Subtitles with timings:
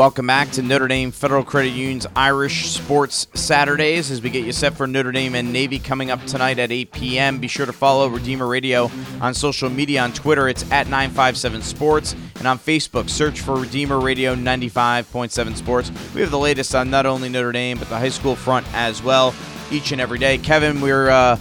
[0.00, 4.52] Welcome back to Notre Dame Federal Credit Union's Irish Sports Saturdays as we get you
[4.52, 7.38] set for Notre Dame and Navy coming up tonight at 8 p.m.
[7.38, 8.90] Be sure to follow Redeemer Radio
[9.20, 10.02] on social media.
[10.02, 15.92] On Twitter, it's at 957 Sports, and on Facebook, search for Redeemer Radio 95.7 Sports.
[16.14, 19.02] We have the latest on not only Notre Dame, but the high school front as
[19.02, 19.34] well,
[19.70, 20.38] each and every day.
[20.38, 21.36] Kevin, we're uh,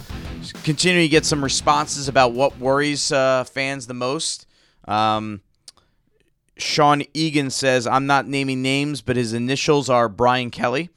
[0.64, 4.46] continuing to get some responses about what worries uh, fans the most.
[4.88, 5.42] Um,
[6.58, 10.90] Sean Egan says, I'm not naming names, but his initials are Brian Kelly.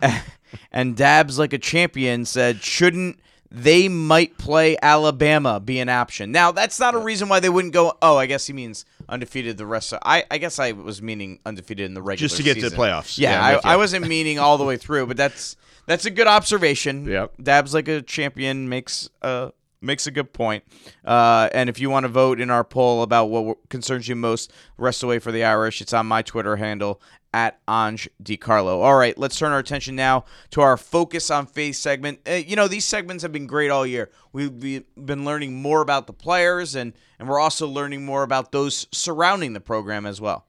[0.72, 6.32] and Dabs like a champion said, shouldn't they might play Alabama be an option?
[6.32, 7.96] Now, that's not a reason why they wouldn't go.
[8.00, 9.98] Oh, I guess he means undefeated the rest of.
[10.02, 12.70] I, I guess I was meaning undefeated in the regular Just to get season.
[12.70, 13.18] to the playoffs.
[13.18, 13.74] Yeah, Yeah, I.
[13.74, 17.06] I wasn't meaning all the way through, but that's that's a good observation.
[17.06, 17.34] Yep.
[17.42, 19.50] Dabs like a champion makes uh
[19.82, 20.64] makes a good point.
[21.04, 24.52] Uh, and if you want to vote in our poll about what concerns you most,
[24.78, 25.80] rest away for the Irish.
[25.80, 27.02] It's on my Twitter handle
[27.34, 28.82] at Ange DiCarlo.
[28.82, 32.20] All right, let's turn our attention now to our focus on faith segment.
[32.28, 34.10] Uh, you know, these segments have been great all year.
[34.32, 38.86] We've been learning more about the players, and and we're also learning more about those
[38.92, 40.46] surrounding the program as well.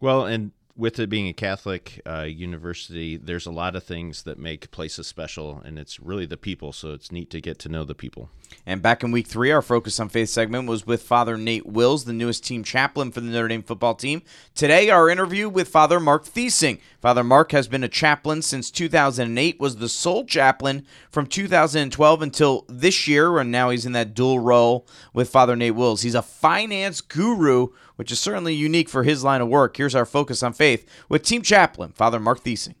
[0.00, 4.38] Well, and with it being a Catholic uh, university, there's a lot of things that
[4.38, 6.72] make places special, and it's really the people.
[6.72, 8.30] So it's neat to get to know the people.
[8.64, 12.04] And back in week three, our Focus on Faith segment was with Father Nate Wills,
[12.04, 14.22] the newest team chaplain for the Notre Dame football team.
[14.54, 16.78] Today, our interview with Father Mark Thesing.
[17.00, 22.64] Father Mark has been a chaplain since 2008, was the sole chaplain from 2012 until
[22.68, 26.02] this year, and now he's in that dual role with Father Nate Wills.
[26.02, 27.68] He's a finance guru,
[27.98, 29.76] which is certainly unique for his line of work.
[29.76, 32.76] Here's our Focus on Faith with team chaplain, Father Mark Thesing.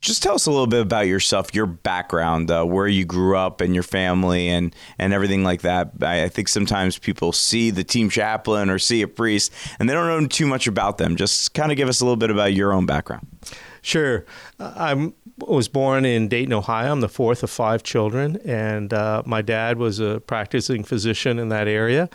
[0.00, 3.60] just tell us a little bit about yourself, your background, uh, where you grew up,
[3.60, 5.92] and your family, and and everything like that.
[6.02, 9.94] I, I think sometimes people see the team chaplain or see a priest, and they
[9.94, 11.16] don't know too much about them.
[11.16, 13.26] Just kind of give us a little bit about your own background.
[13.82, 14.24] Sure.
[14.58, 16.92] I was born in Dayton, Ohio.
[16.92, 21.48] I'm the fourth of five children, and uh, my dad was a practicing physician in
[21.50, 22.08] that area.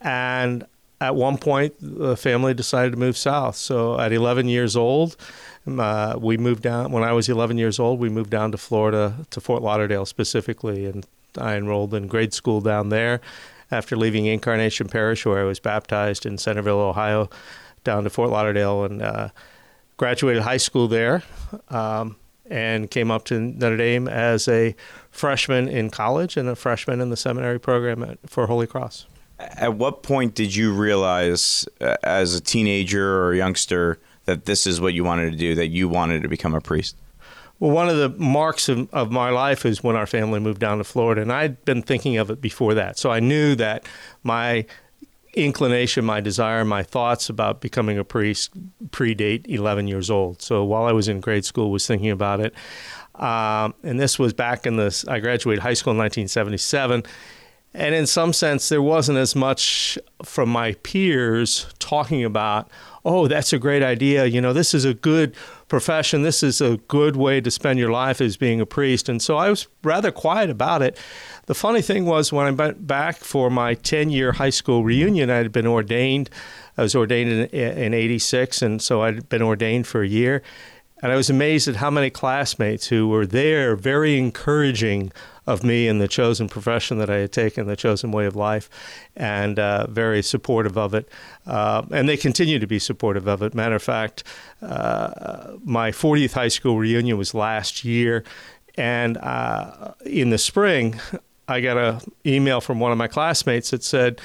[0.00, 0.64] And
[1.00, 3.56] at one point, the family decided to move south.
[3.56, 5.16] So at 11 years old,
[5.66, 6.92] uh, we moved down.
[6.92, 10.86] When I was 11 years old, we moved down to Florida, to Fort Lauderdale specifically,
[10.86, 13.20] and I enrolled in grade school down there.
[13.70, 17.28] After leaving Incarnation Parish, where I was baptized in Centerville, Ohio,
[17.82, 19.28] down to Fort Lauderdale, and uh,
[19.96, 21.24] graduated high school there
[21.68, 22.16] um,
[22.48, 24.74] and came up to Notre Dame as a
[25.10, 29.06] freshman in college and a freshman in the seminary program at, for Holy Cross.
[29.38, 34.66] At what point did you realize, uh, as a teenager or a youngster, that this
[34.66, 35.54] is what you wanted to do?
[35.54, 36.96] That you wanted to become a priest?
[37.58, 40.78] Well, one of the marks of, of my life is when our family moved down
[40.78, 42.98] to Florida, and I'd been thinking of it before that.
[42.98, 43.86] So I knew that
[44.22, 44.66] my
[45.36, 48.50] inclination, my desire, my thoughts about becoming a priest
[48.90, 50.42] predate 11 years old.
[50.42, 52.54] So while I was in grade school, was thinking about it.
[53.14, 57.04] Um, and this was back in the, I graduated high school in 1977.
[57.76, 62.70] And in some sense, there wasn't as much from my peers talking about,
[63.04, 64.24] oh, that's a great idea.
[64.24, 65.34] You know, this is a good
[65.68, 66.22] profession.
[66.22, 69.10] This is a good way to spend your life as being a priest.
[69.10, 70.98] And so I was rather quiet about it.
[71.44, 75.28] The funny thing was, when I went back for my 10 year high school reunion,
[75.28, 76.30] I had been ordained.
[76.78, 80.42] I was ordained in, in 86, and so I'd been ordained for a year.
[81.02, 85.12] And I was amazed at how many classmates who were there, very encouraging
[85.46, 88.68] of me and the chosen profession that I had taken, the chosen way of life,
[89.14, 91.08] and uh, very supportive of it.
[91.46, 93.54] Uh, and they continue to be supportive of it.
[93.54, 94.24] Matter of fact,
[94.62, 98.24] uh, my 40th high school reunion was last year,
[98.76, 100.98] and uh, in the spring,
[101.48, 104.20] I got an email from one of my classmates that said,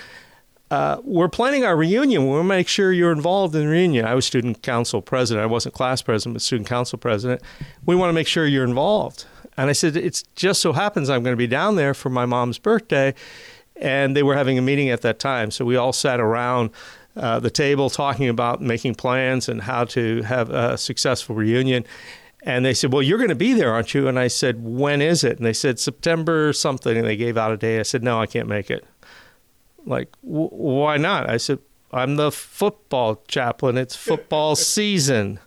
[0.72, 2.30] uh, we're planning our reunion.
[2.30, 4.06] We'll make sure you're involved in the reunion.
[4.06, 5.44] I was student council president.
[5.44, 7.42] I wasn't class president, but student council president.
[7.86, 9.26] We want to make sure you're involved.
[9.58, 12.26] And I said, it just so happens I'm going to be down there for my
[12.26, 13.14] mom's birthday.
[13.76, 15.52] And they were having a meeting at that time.
[15.52, 16.70] So we all sat around
[17.18, 21.84] uh, the table talking about making plans and how to have a successful reunion.
[22.44, 24.08] And they said, Well, you're going to be there, aren't you?
[24.08, 25.35] And I said, When is it?
[25.35, 26.96] And they said, September something.
[26.96, 27.78] And they gave out a day.
[27.78, 28.85] I said, No, I can't make it.
[29.86, 31.30] Like, why not?
[31.30, 31.60] I said,
[31.92, 33.78] I'm the football chaplain.
[33.78, 35.40] It's football season.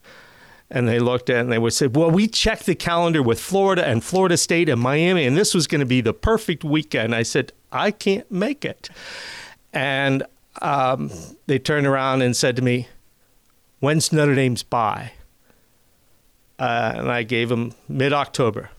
[0.70, 3.38] And they looked at it and they would say, Well, we checked the calendar with
[3.38, 7.14] Florida and Florida State and Miami, and this was going to be the perfect weekend.
[7.14, 8.88] I said, I can't make it.
[9.72, 10.24] And
[10.62, 11.10] um,
[11.46, 12.88] they turned around and said to me,
[13.80, 15.12] When's Notre Dame's bye?
[16.58, 18.70] Uh, and I gave them mid October.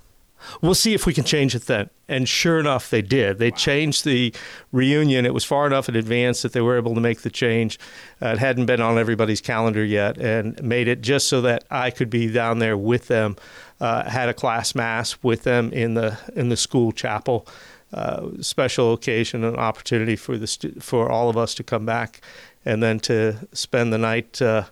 [0.62, 1.89] We'll see if we can change it then.
[2.07, 3.39] And sure enough, they did.
[3.39, 3.57] They wow.
[3.57, 4.33] changed the
[4.71, 5.25] reunion.
[5.25, 7.80] It was far enough in advance that they were able to make the change.
[8.21, 11.89] Uh, it hadn't been on everybody's calendar yet, and made it just so that I
[11.89, 13.36] could be down there with them.
[13.81, 17.47] Uh, had a class mass with them in the in the school chapel.
[17.95, 22.19] Uh, special occasion, an opportunity for the stu- for all of us to come back,
[22.65, 24.65] and then to spend the night uh,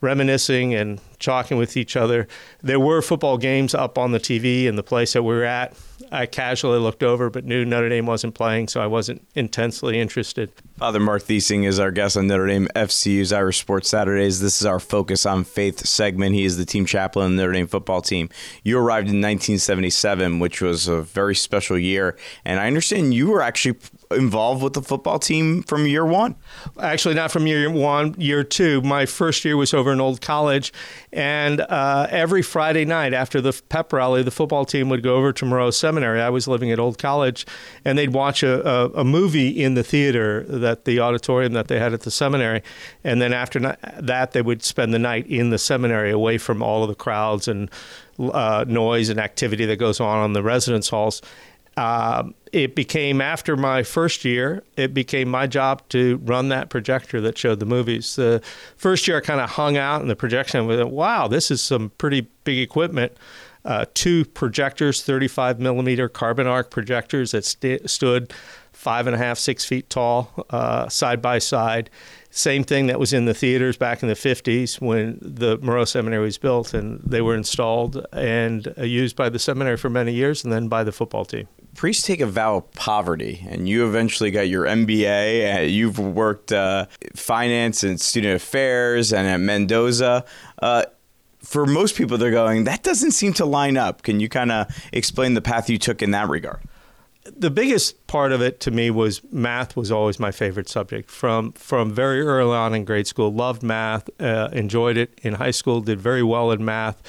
[0.00, 2.28] reminiscing and talking with each other.
[2.62, 5.74] There were football games up on the TV in the place that we were at.
[6.10, 10.52] I casually looked over, but knew Notre Dame wasn't playing, so I wasn't intensely interested.
[10.78, 14.40] Father Mark Thesing is our guest on Notre Dame FCU's Irish Sports Saturdays.
[14.40, 16.34] This is our Focus on Faith segment.
[16.34, 18.28] He is the team chaplain of the Notre Dame football team.
[18.62, 23.42] You arrived in 1977, which was a very special year, and I understand you were
[23.42, 23.78] actually
[24.10, 26.36] involved with the football team from year one?
[26.80, 28.80] Actually, not from year one, year two.
[28.82, 30.72] My first year was over in Old College,
[31.12, 35.32] and uh, every Friday night after the pep rally, the football team would go over
[35.32, 36.20] to Moreau Seminary.
[36.20, 37.46] I was living at Old College,
[37.84, 41.78] and they'd watch a, a, a movie in the theater that the auditorium that they
[41.78, 42.62] had at the seminary,
[43.04, 46.82] and then after that, they would spend the night in the seminary, away from all
[46.82, 47.70] of the crowds and
[48.18, 51.22] uh, noise and activity that goes on in the residence halls.
[51.78, 57.20] Um, it became after my first year, it became my job to run that projector
[57.20, 58.16] that showed the movies.
[58.16, 58.42] The
[58.76, 60.90] first year, I kind of hung out in the projection with it.
[60.90, 63.12] Wow, this is some pretty big equipment.
[63.64, 68.32] Uh, two projectors, 35 millimeter carbon arc projectors that st- stood
[68.72, 71.90] five and a half, six feet tall, uh, side by side.
[72.30, 76.24] Same thing that was in the theaters back in the 50s when the Moreau Seminary
[76.24, 80.42] was built, and they were installed and uh, used by the seminary for many years
[80.42, 81.46] and then by the football team
[81.78, 85.58] priests take a vow of poverty, and you eventually got your MBA.
[85.58, 90.24] Uh, you've worked uh, finance and student affairs and at Mendoza.
[90.60, 90.82] Uh,
[91.38, 94.02] for most people, they're going, that doesn't seem to line up.
[94.02, 96.60] Can you kind of explain the path you took in that regard?
[97.36, 101.52] the biggest part of it to me was math was always my favorite subject from
[101.52, 105.82] from very early on in grade school loved math uh, enjoyed it in high school
[105.82, 107.02] did very well in math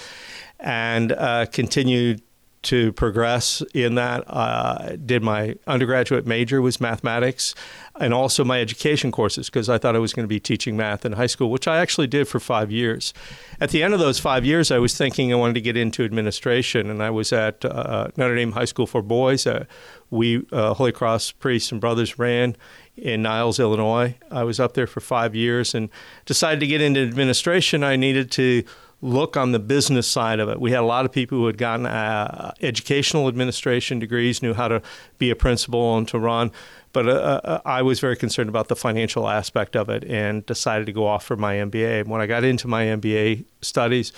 [0.60, 2.22] and uh, continued
[2.62, 4.24] to progress in that.
[4.28, 7.56] Uh, did my undergraduate major was mathematics,
[8.00, 11.06] and also my education courses because I thought I was going to be teaching math
[11.06, 13.14] in high school, which I actually did for five years.
[13.62, 16.04] At the end of those five years, I was thinking I wanted to get into
[16.04, 19.48] administration, and I was at uh, Notre Dame High School for Boys.
[19.48, 19.66] Uh,
[20.10, 22.56] we Holy Cross priests and brothers ran
[22.98, 24.16] in Niles, Illinois.
[24.32, 25.90] I was up there for five years and
[26.26, 27.84] decided to get into administration.
[27.84, 28.64] I needed to
[29.02, 30.60] look on the business side of it.
[30.60, 34.68] We had a lot of people who had gotten uh, educational administration degrees, knew how
[34.68, 34.82] to
[35.18, 36.52] be a principal and to run.
[36.92, 37.12] But uh,
[37.44, 41.06] uh I was very concerned about the financial aspect of it and decided to go
[41.08, 42.08] off for my MBA.
[42.08, 44.12] When I got into my MBA studies,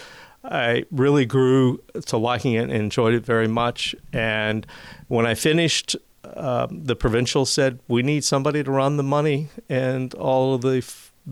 [0.43, 3.95] I really grew to liking it and enjoyed it very much.
[4.11, 4.65] And
[5.07, 5.95] when I finished,
[6.35, 10.81] um, the provincial said, We need somebody to run the money and all of the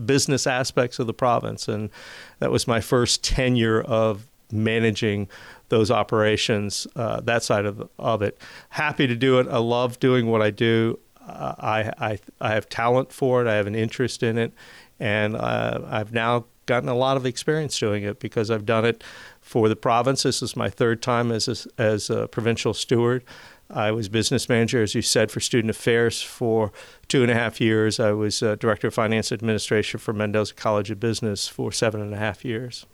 [0.06, 1.68] business aspects of the province.
[1.68, 1.90] And
[2.38, 5.28] that was my first tenure of managing
[5.68, 8.38] those operations, uh, that side of, of it.
[8.70, 9.46] Happy to do it.
[9.48, 10.98] I love doing what I do.
[11.24, 13.48] Uh, I, I, I have talent for it.
[13.48, 14.52] I have an interest in it.
[14.98, 19.02] And uh, I've now gotten a lot of experience doing it because I've done it
[19.40, 20.22] for the province.
[20.22, 23.24] This is my third time as a, as a provincial steward.
[23.68, 26.70] I was business manager, as you said, for student affairs for
[27.08, 27.98] two and a half years.
[27.98, 32.14] I was uh, director of finance administration for Mendoza College of Business for seven and
[32.14, 32.86] a half years.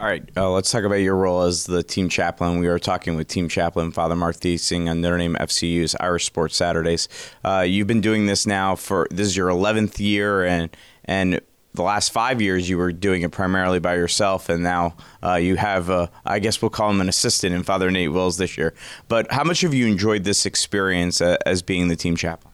[0.00, 2.60] All right, uh, let's talk about your role as the team chaplain.
[2.60, 6.56] We were talking with team chaplain Father Mark Thesing on Notre Dame FCU's Irish Sports
[6.56, 7.08] Saturdays.
[7.44, 10.74] Uh, you've been doing this now for this is your 11th year, and
[11.04, 11.40] and
[11.76, 15.56] the last five years you were doing it primarily by yourself, and now uh, you
[15.56, 18.74] have, uh, I guess we'll call him an assistant in Father Nate Wills this year.
[19.08, 22.52] But how much have you enjoyed this experience uh, as being the team chaplain?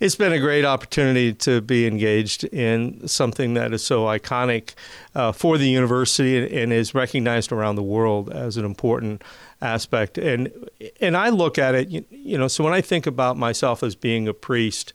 [0.00, 4.74] It's been a great opportunity to be engaged in something that is so iconic
[5.14, 9.22] uh, for the university and, and is recognized around the world as an important
[9.62, 10.18] aspect.
[10.18, 10.52] And
[11.00, 13.94] and I look at it, you, you know, so when I think about myself as
[13.94, 14.92] being a priest.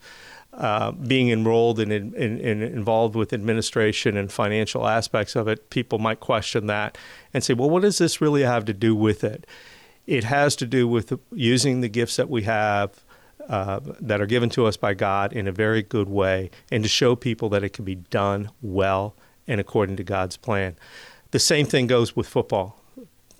[0.52, 5.70] Uh, being enrolled and in, in, in, involved with administration and financial aspects of it,
[5.70, 6.98] people might question that
[7.34, 9.46] and say, well, what does this really have to do with it?
[10.08, 13.04] It has to do with using the gifts that we have
[13.48, 16.90] uh, that are given to us by God in a very good way and to
[16.90, 19.16] show people that it can be done well
[19.48, 20.76] and according to God's plan.
[21.32, 22.79] The same thing goes with football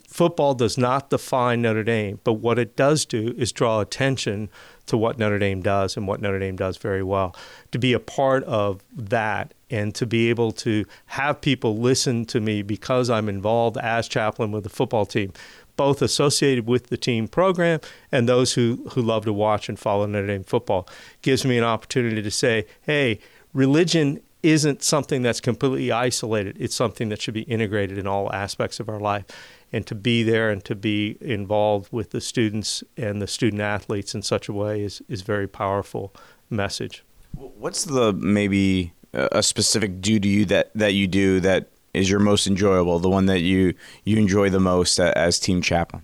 [0.10, 4.50] football does not define Notre Dame, but what it does do is draw attention
[4.88, 7.36] to what Notre Dame does and what Notre Dame does very well.
[7.72, 12.42] To be a part of that and to be able to have people listen to
[12.42, 15.32] me because I'm involved as chaplain with the football team,
[15.76, 17.80] both associated with the team program
[18.12, 20.90] and those who, who love to watch and follow Notre Dame football.
[21.22, 23.20] Gives me an opportunity to say, hey,
[23.54, 26.56] religion isn't something that's completely isolated.
[26.60, 29.26] It's something that should be integrated in all aspects of our life.
[29.72, 34.16] And to be there and to be involved with the students and the student athletes
[34.16, 36.14] in such a way is, is very powerful
[36.50, 37.04] message.
[37.36, 42.48] What's the maybe a specific duty you that, that you do that is your most
[42.48, 43.74] enjoyable, the one that you,
[44.04, 46.04] you enjoy the most as team chaplain?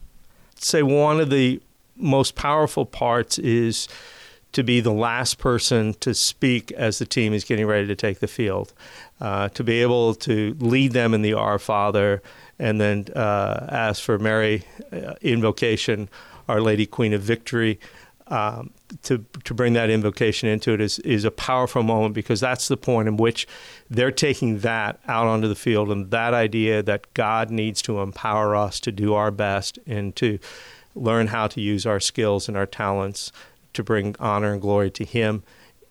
[0.57, 1.62] I'd say one of the
[1.95, 3.88] most powerful parts is
[4.55, 8.19] to be the last person to speak as the team is getting ready to take
[8.19, 8.71] the field,
[9.19, 12.21] uh, to be able to lead them in the Our Father,
[12.57, 16.07] and then uh, ask for Mary uh, invocation,
[16.47, 17.81] Our Lady Queen of Victory.
[18.27, 18.71] Um,
[19.03, 22.77] to to bring that invocation into it is is a powerful moment because that's the
[22.77, 23.47] point in which
[23.88, 28.55] they're taking that out onto the field and that idea that God needs to empower
[28.55, 30.39] us to do our best and to
[30.95, 33.31] learn how to use our skills and our talents
[33.75, 35.44] to bring honor and glory to Him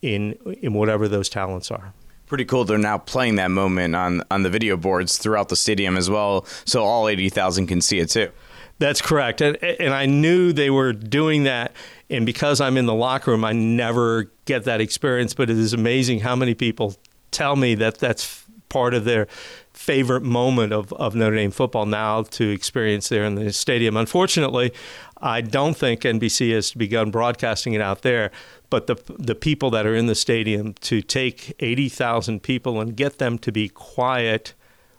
[0.03, 1.93] in in whatever those talents are.
[2.27, 2.65] Pretty cool.
[2.65, 6.47] They're now playing that moment on on the video boards throughout the stadium as well,
[6.65, 8.31] so all eighty thousand can see it too.
[8.79, 11.73] That's correct, and and I knew they were doing that,
[12.11, 15.33] and because I'm in the locker room, I never get that experience.
[15.35, 16.97] But it is amazing how many people
[17.31, 18.44] tell me that that's
[18.75, 19.29] part of their
[19.73, 23.97] favorite moment of, of Notre Dame football now to experience there in the stadium.
[23.97, 24.73] Unfortunately,
[25.19, 28.33] I don't think NBC has begun broadcasting it out there,
[28.71, 33.19] but the the people that are in the stadium to take 80,000 people and get
[33.19, 34.55] them to be quiet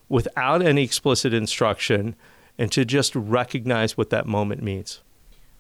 [0.08, 2.16] without any explicit instruction
[2.58, 5.02] and to just recognize what that moment means.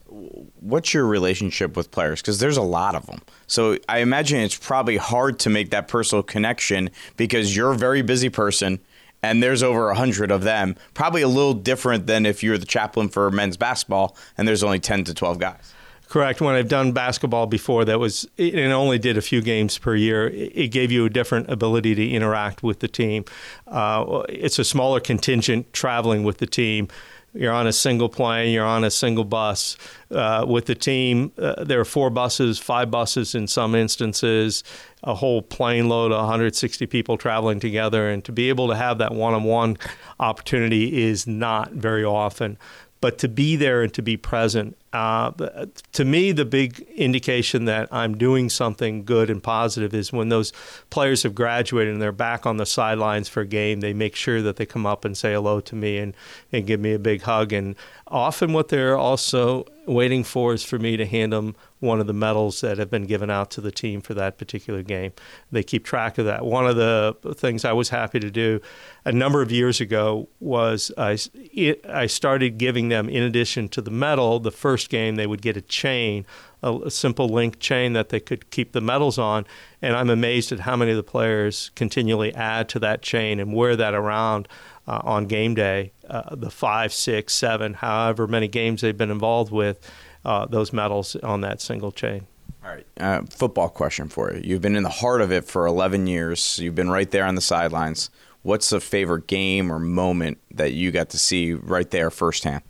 [0.07, 2.21] What's your relationship with players?
[2.21, 3.21] Because there's a lot of them.
[3.47, 8.01] So I imagine it's probably hard to make that personal connection because you're a very
[8.01, 8.79] busy person
[9.23, 10.75] and there's over 100 of them.
[10.93, 14.79] Probably a little different than if you're the chaplain for men's basketball and there's only
[14.79, 15.73] 10 to 12 guys.
[16.07, 16.39] Correct.
[16.39, 20.27] When I've done basketball before, that was it only did a few games per year.
[20.27, 23.25] It gave you a different ability to interact with the team.
[23.67, 26.89] Uh, it's a smaller contingent traveling with the team.
[27.35, 28.53] You're on a single plane.
[28.53, 29.77] You're on a single bus
[30.09, 31.31] uh, with the team.
[31.37, 34.63] Uh, there are four buses, five buses in some instances,
[35.03, 38.99] a whole plane load of 160 people traveling together, and to be able to have
[38.99, 39.77] that one-on-one
[40.19, 42.57] opportunity is not very often
[43.05, 44.75] but to be there and to be present.
[44.95, 50.29] Uh, to me, the big indication that I'm doing something good and positive is when
[50.29, 50.53] those
[50.89, 54.41] players have graduated and they're back on the sidelines for a game, they make sure
[54.41, 56.15] that they come up and say hello to me and,
[56.53, 57.51] and give me a big hug.
[57.51, 57.75] And
[58.07, 62.13] often, what they're also waiting for is for me to hand them one of the
[62.13, 65.11] medals that have been given out to the team for that particular game.
[65.51, 66.45] They keep track of that.
[66.45, 68.59] One of the things I was happy to do
[69.03, 73.81] a number of years ago was I, it, I started giving them, in addition to
[73.81, 76.25] the medal, the first game they would get a chain,
[76.63, 79.45] a, a simple link chain that they could keep the medals on.
[79.81, 83.53] And I'm amazed at how many of the players continually add to that chain and
[83.53, 84.47] wear that around.
[84.87, 89.51] Uh, on game day, uh, the five, six, seven, however many games they've been involved
[89.51, 89.79] with,
[90.23, 92.25] uh, those medals on that single chain.
[92.63, 94.41] All right, uh, football question for you.
[94.43, 96.57] You've been in the heart of it for 11 years.
[96.57, 98.09] You've been right there on the sidelines.
[98.41, 102.63] What's a favorite game or moment that you got to see right there firsthand?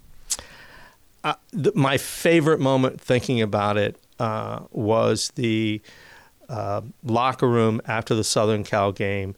[1.24, 5.82] Uh, th- my favorite moment thinking about it uh, was the
[6.50, 9.36] uh, locker room after the Southern Cal game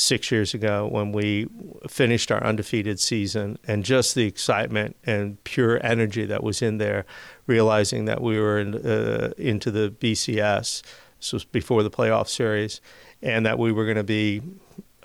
[0.00, 1.46] six years ago when we
[1.88, 7.04] finished our undefeated season and just the excitement and pure energy that was in there,
[7.46, 10.82] realizing that we were in, uh, into the BCS.
[11.18, 12.80] This was before the playoff series,
[13.22, 14.40] and that we were going to be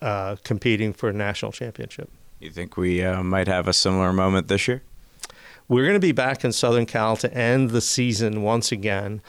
[0.01, 2.09] uh, competing for a national championship.
[2.39, 4.81] You think we uh, might have a similar moment this year?
[5.67, 9.21] We're going to be back in Southern Cal to end the season once again.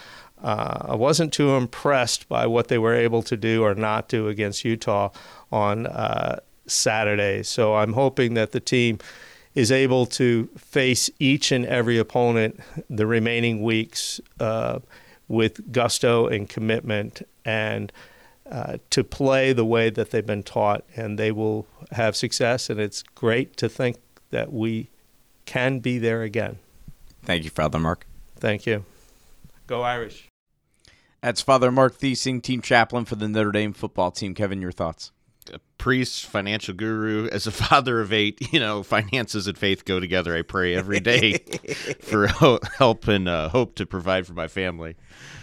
[0.47, 4.29] Uh, I wasn't too impressed by what they were able to do or not do
[4.29, 5.09] against Utah
[5.51, 6.39] on uh,
[6.69, 7.43] Saturday.
[7.43, 9.01] So I'm hoping that the team
[9.57, 14.79] is able to face each and every opponent the remaining weeks uh,
[15.27, 17.93] with gusto and commitment and
[18.49, 22.71] uh, to play the way that they've been taught, and they will have success.
[22.71, 23.97] And it's great to think
[24.31, 24.91] that we
[25.45, 26.59] can be there again.
[27.25, 28.07] Thank you, Father Mark.
[28.37, 28.85] Thank you.
[29.67, 30.26] Go Irish.
[31.27, 34.33] That's Father Mark Thesing, team chaplain for the Notre Dame football team.
[34.33, 35.11] Kevin, your thoughts?
[35.53, 39.99] A priest, financial guru, as a father of eight, you know, finances and faith go
[39.99, 40.37] together.
[40.37, 41.39] I pray every day
[42.01, 44.95] for help and uh, hope to provide for my family.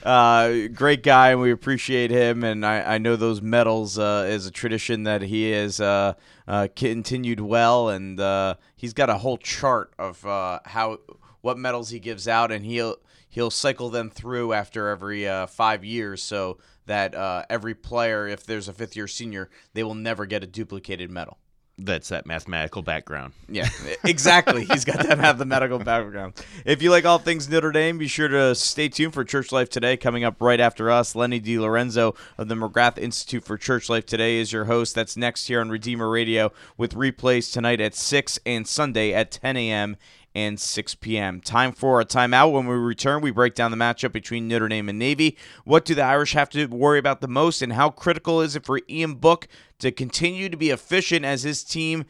[0.03, 2.45] Uh, great guy, and we appreciate him.
[2.45, 6.13] And I, I know those medals uh, is a tradition that he has uh,
[6.47, 10.99] uh continued well, and uh, he's got a whole chart of uh, how
[11.41, 12.95] what medals he gives out, and he'll
[13.33, 16.23] he'll cycle them through after every five years.
[16.23, 20.43] So that uh, every player, if there's a fifth year senior, they will never get
[20.43, 21.37] a duplicated medal.
[21.79, 23.33] That's that mathematical background.
[23.49, 23.67] Yeah,
[24.03, 24.63] exactly.
[24.71, 26.35] He's got that mathematical background.
[26.65, 29.71] If you like all things Notre Dame, be sure to stay tuned for Church Life
[29.71, 29.97] Today.
[29.97, 34.35] Coming up right after us, Lenny DeLorenzo of the McGrath Institute for Church Life Today
[34.35, 34.93] is your host.
[34.93, 39.57] That's next here on Redeemer Radio with replays tonight at 6 and Sunday at 10
[39.57, 39.97] a.m
[40.35, 41.41] and 6 p.m.
[41.41, 42.51] Time for a timeout.
[42.51, 45.37] When we return, we break down the matchup between Notre Dame and Navy.
[45.63, 48.65] What do the Irish have to worry about the most, and how critical is it
[48.65, 49.47] for Ian Book
[49.79, 52.05] to continue to be efficient as his team?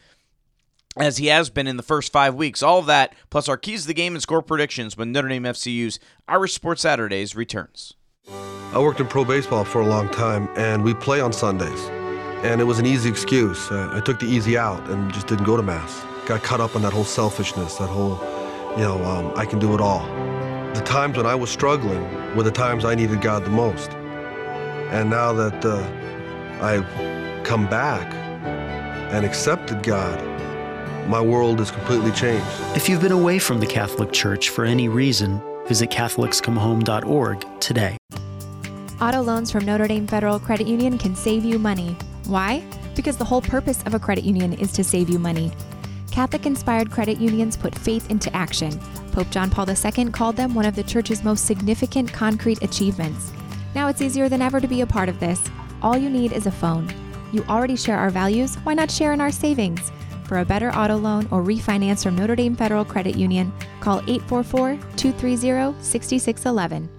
[0.96, 2.62] As he has been in the first five weeks.
[2.62, 5.44] All of that, plus our keys to the game and score predictions when Notre Dame
[5.44, 7.96] FCU's Irish Sports Saturdays returns.
[8.30, 11.80] I worked in pro baseball for a long time, and we play on Sundays.
[12.44, 13.72] And it was an easy excuse.
[13.72, 16.76] Uh, I took the easy out and just didn't go to Mass got caught up
[16.76, 18.20] in that whole selfishness, that whole,
[18.78, 20.06] you know, um, I can do it all.
[20.74, 22.02] The times when I was struggling
[22.36, 23.92] were the times I needed God the most.
[23.92, 26.88] And now that uh, I've
[27.46, 28.14] come back
[29.14, 30.20] and accepted God,
[31.08, 32.46] my world has completely changed.
[32.76, 37.98] If you've been away from the Catholic Church for any reason, visit CatholicsComeHome.org today.
[39.02, 41.98] Auto loans from Notre Dame Federal Credit Union can save you money.
[42.26, 42.64] Why?
[42.96, 45.52] Because the whole purpose of a credit union is to save you money.
[46.14, 48.80] Catholic inspired credit unions put faith into action.
[49.14, 53.32] Pope John Paul II called them one of the church's most significant concrete achievements.
[53.74, 55.42] Now it's easier than ever to be a part of this.
[55.82, 56.88] All you need is a phone.
[57.32, 59.92] You already share our values, why not share in our savings?
[60.26, 64.78] For a better auto loan or refinance from Notre Dame Federal Credit Union, call 844
[64.96, 66.93] 230 6611.